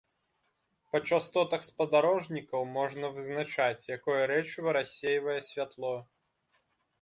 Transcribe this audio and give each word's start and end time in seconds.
Па 0.93 0.99
частотах 1.09 1.61
спадарожнікаў 1.67 2.65
можна 2.77 3.11
вызначаць, 3.19 3.85
якое 3.97 4.21
рэчыва 4.33 4.75
рассейвае 4.79 5.37
святло. 5.51 5.93